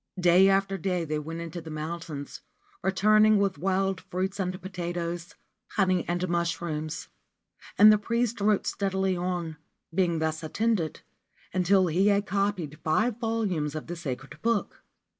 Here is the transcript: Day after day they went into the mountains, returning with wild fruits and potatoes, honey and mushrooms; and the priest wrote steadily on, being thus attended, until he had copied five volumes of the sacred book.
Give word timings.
Day 0.19 0.49
after 0.49 0.79
day 0.79 1.05
they 1.05 1.19
went 1.19 1.41
into 1.41 1.61
the 1.61 1.69
mountains, 1.69 2.41
returning 2.81 3.37
with 3.37 3.59
wild 3.59 4.01
fruits 4.09 4.39
and 4.39 4.59
potatoes, 4.59 5.35
honey 5.73 6.05
and 6.07 6.27
mushrooms; 6.27 7.09
and 7.77 7.93
the 7.93 7.99
priest 7.99 8.41
wrote 8.41 8.65
steadily 8.65 9.15
on, 9.15 9.57
being 9.93 10.17
thus 10.17 10.41
attended, 10.41 11.01
until 11.53 11.85
he 11.85 12.07
had 12.07 12.25
copied 12.25 12.79
five 12.79 13.19
volumes 13.19 13.75
of 13.75 13.85
the 13.85 13.95
sacred 13.95 14.41
book. 14.41 14.83